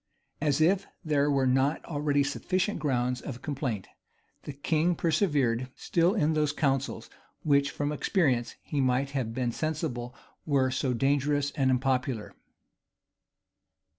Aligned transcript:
As 0.41 0.61
if 0.61 0.87
there 1.05 1.29
were 1.29 1.45
not 1.45 1.85
already 1.85 2.23
sufficient 2.23 2.79
grounds 2.79 3.21
of 3.21 3.43
complaint, 3.43 3.87
the 4.45 4.51
king 4.53 4.95
persevered 4.95 5.69
still 5.75 6.15
in 6.15 6.33
those 6.33 6.51
counsels 6.53 7.07
which, 7.43 7.69
from 7.69 7.91
experience, 7.91 8.55
he 8.63 8.81
might 8.81 9.11
have 9.11 9.31
been 9.35 9.51
sensible 9.51 10.15
were 10.43 10.71
so 10.71 10.95
dangerous 10.95 11.51
and 11.51 11.69
unpopular. 11.69 12.33